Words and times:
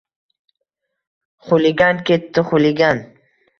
—Xuligan 1.49 2.01
ketdi, 2.11 2.47
xuligan! 2.51 3.07